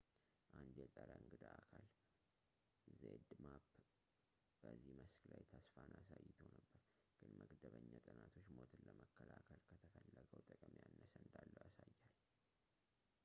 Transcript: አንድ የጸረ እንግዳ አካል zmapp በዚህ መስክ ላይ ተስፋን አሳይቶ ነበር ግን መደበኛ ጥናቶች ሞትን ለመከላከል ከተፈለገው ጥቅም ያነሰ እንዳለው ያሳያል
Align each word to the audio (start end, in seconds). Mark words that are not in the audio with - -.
አንድ 0.57 0.75
የጸረ 0.81 1.09
እንግዳ 1.19 1.43
አካል 1.61 1.83
zmapp 3.33 3.67
በዚህ 4.63 4.89
መስክ 4.99 5.21
ላይ 5.31 5.43
ተስፋን 5.51 5.91
አሳይቶ 5.99 6.39
ነበር 6.55 6.81
ግን 7.19 7.31
መደበኛ 7.41 7.91
ጥናቶች 8.07 8.47
ሞትን 8.57 8.81
ለመከላከል 8.87 9.61
ከተፈለገው 9.67 10.43
ጥቅም 10.49 10.81
ያነሰ 10.81 11.13
እንዳለው 11.25 11.59
ያሳያል 11.65 11.95